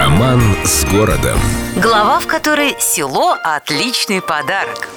Роман 0.00 0.40
с 0.64 0.86
городом. 0.86 1.38
Глава, 1.76 2.20
в 2.20 2.26
которой 2.26 2.74
село– 2.80 3.36
отличный 3.44 4.22
подарок. 4.22 4.88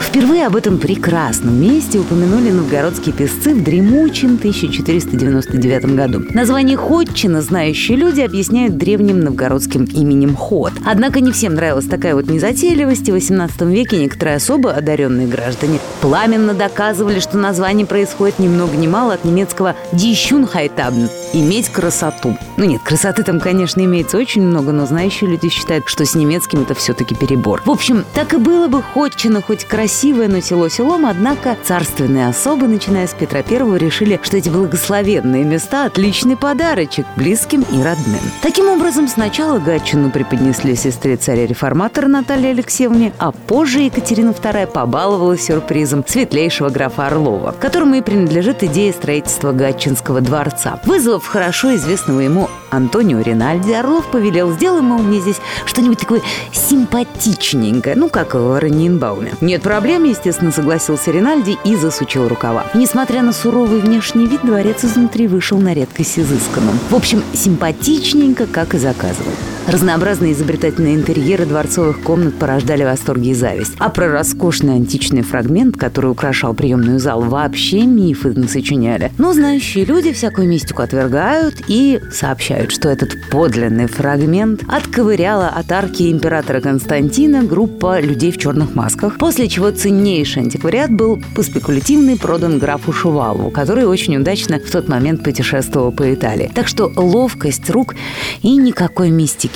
Впервые 0.00 0.46
об 0.46 0.56
этом 0.56 0.78
прекрасном 0.78 1.60
месте 1.60 1.98
упомянули 1.98 2.50
новгородские 2.50 3.14
песцы 3.14 3.54
в 3.54 3.62
дремучем 3.62 4.36
1499 4.36 5.94
году. 5.94 6.22
Название 6.30 6.76
Ходчина 6.76 7.42
знающие 7.42 7.96
люди 7.96 8.20
объясняют 8.20 8.76
древним 8.76 9.20
новгородским 9.20 9.84
именем 9.84 10.36
Ход. 10.36 10.72
Однако 10.84 11.20
не 11.20 11.32
всем 11.32 11.54
нравилась 11.54 11.86
такая 11.86 12.14
вот 12.14 12.28
незатейливость, 12.28 13.08
и 13.08 13.10
в 13.10 13.14
18 13.14 13.60
веке 13.62 13.98
некоторые 13.98 14.36
особо 14.36 14.72
одаренные 14.72 15.26
граждане 15.26 15.80
пламенно 16.00 16.54
доказывали, 16.54 17.20
что 17.20 17.36
название 17.38 17.86
происходит 17.86 18.38
ни 18.38 18.48
много 18.48 18.76
ни 18.76 18.86
мало 18.86 19.14
от 19.14 19.24
немецкого 19.24 19.74
«дищунхайтабн»– 19.92 21.08
«иметь 21.32 21.68
красоту». 21.70 22.36
Ну 22.56 22.64
нет, 22.64 22.80
красоты 22.82 23.22
там, 23.22 23.40
конечно, 23.40 23.82
имеется 23.82 24.16
очень 24.16 24.42
много, 24.42 24.72
но 24.72 24.86
знающие 24.86 25.28
люди 25.28 25.48
считают, 25.48 25.88
что 25.88 26.04
с 26.04 26.14
немецким 26.14 26.62
это 26.62 26.74
все-таки 26.74 27.14
перебор. 27.14 27.62
В 27.64 27.70
общем, 27.70 28.04
так 28.14 28.34
и 28.34 28.38
было 28.38 28.68
бы 28.68 28.82
Ходчина 28.82 29.42
хоть 29.42 29.64
красиво 29.64 29.85
красивое, 29.86 30.26
но 30.26 30.40
село 30.40 30.68
селом, 30.68 31.06
однако 31.06 31.56
царственные 31.62 32.26
особы, 32.26 32.66
начиная 32.66 33.06
с 33.06 33.14
Петра 33.14 33.38
I, 33.38 33.78
решили, 33.78 34.18
что 34.20 34.36
эти 34.36 34.48
благословенные 34.48 35.44
места– 35.44 35.84
отличный 35.86 36.36
подарочек 36.36 37.06
близким 37.14 37.64
и 37.70 37.80
родным. 37.84 38.18
Таким 38.42 38.68
образом, 38.68 39.06
сначала 39.06 39.60
Гатчину 39.60 40.10
преподнесли 40.10 40.74
сестре 40.74 41.16
царя-реформатора 41.16 42.08
Наталье 42.08 42.50
Алексеевне, 42.50 43.12
а 43.18 43.30
позже 43.30 43.82
Екатерина 43.82 44.30
II 44.30 44.66
побаловала 44.66 45.38
сюрпризом 45.38 46.04
светлейшего 46.04 46.68
графа 46.68 47.06
Орлова, 47.06 47.52
которому 47.52 47.94
и 47.94 48.02
принадлежит 48.02 48.64
идея 48.64 48.92
строительства 48.92 49.52
Гатчинского 49.52 50.20
дворца. 50.20 50.80
Вызвав 50.84 51.24
хорошо 51.24 51.76
известного 51.76 52.18
ему 52.18 52.50
Антонио 52.70 53.20
Ринальди, 53.20 53.70
Орлов 53.70 54.10
повелел, 54.10 54.50
сделай, 54.50 54.82
мол, 54.82 54.98
мне 54.98 55.20
здесь 55.20 55.40
что-нибудь 55.64 56.00
такое 56.00 56.22
симпатичненькое, 56.52 57.94
ну, 57.94 58.08
как 58.08 58.34
в 58.34 58.58
Раненбауме. 58.58 59.34
Нет 59.40 59.62
проблем 59.62 59.75
проблем, 59.76 60.04
естественно, 60.04 60.52
согласился 60.52 61.10
Ринальди 61.10 61.58
и 61.62 61.76
засучил 61.76 62.28
рукава. 62.28 62.64
Несмотря 62.72 63.20
на 63.20 63.34
суровый 63.34 63.78
внешний 63.78 64.26
вид, 64.26 64.40
дворец 64.42 64.82
изнутри 64.86 65.28
вышел 65.28 65.58
на 65.58 65.74
редкость 65.74 66.18
изысканным. 66.18 66.78
В 66.88 66.94
общем, 66.94 67.22
симпатичненько, 67.34 68.46
как 68.46 68.72
и 68.72 68.78
заказывал. 68.78 69.34
Разнообразные 69.66 70.32
изобретательные 70.32 70.94
интерьеры 70.94 71.44
дворцовых 71.44 72.00
комнат 72.00 72.38
порождали 72.38 72.84
восторги 72.84 73.30
и 73.30 73.34
зависть. 73.34 73.72
А 73.78 73.88
про 73.88 74.08
роскошный 74.08 74.76
античный 74.76 75.22
фрагмент, 75.22 75.76
который 75.76 76.08
украшал 76.08 76.54
приемную 76.54 77.00
зал, 77.00 77.22
вообще 77.22 77.82
мифы 77.82 78.30
насочиняли. 78.30 79.10
Но 79.18 79.32
знающие 79.32 79.84
люди 79.84 80.12
всякую 80.12 80.48
мистику 80.48 80.82
отвергают 80.82 81.56
и 81.66 82.00
сообщают, 82.12 82.70
что 82.70 82.88
этот 82.88 83.16
подлинный 83.28 83.88
фрагмент 83.88 84.62
отковыряла 84.68 85.48
от 85.48 85.72
арки 85.72 86.12
императора 86.12 86.60
Константина 86.60 87.42
группа 87.42 87.98
людей 88.00 88.30
в 88.30 88.38
черных 88.38 88.76
масках, 88.76 89.18
после 89.18 89.48
чего 89.48 89.72
ценнейший 89.72 90.42
антиквариат 90.42 90.92
был 90.92 91.20
по 91.34 91.42
спекулятивной 91.42 92.16
продан 92.16 92.60
графу 92.60 92.92
Шувалову, 92.92 93.50
который 93.50 93.84
очень 93.84 94.16
удачно 94.16 94.60
в 94.60 94.70
тот 94.70 94.88
момент 94.88 95.24
путешествовал 95.24 95.90
по 95.90 96.14
Италии. 96.14 96.52
Так 96.54 96.68
что 96.68 96.92
ловкость 96.94 97.68
рук 97.70 97.96
и 98.42 98.56
никакой 98.56 99.10
мистики. 99.10 99.55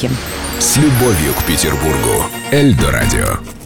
С 0.58 0.76
любовью 0.78 1.34
к 1.38 1.44
Петербургу. 1.44 2.24
Эльдо 2.50 2.90
радио. 2.90 3.59